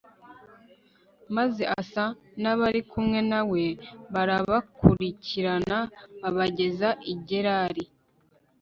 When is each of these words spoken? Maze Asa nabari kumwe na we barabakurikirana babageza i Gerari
Maze 1.35 1.61
Asa 1.79 2.05
nabari 2.41 2.81
kumwe 2.91 3.19
na 3.31 3.41
we 3.51 3.63
barabakurikirana 4.13 5.77
babageza 6.21 6.89
i 7.13 7.15
Gerari 7.27 7.85